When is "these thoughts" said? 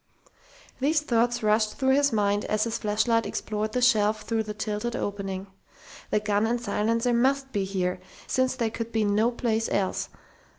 0.79-1.43